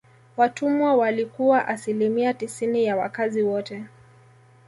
Watumwa 0.37 0.95
walikuwa 0.95 1.67
asilimia 1.67 2.33
tisini 2.33 2.85
ya 2.85 2.97
wakazi 2.97 3.41
wote 3.43 3.85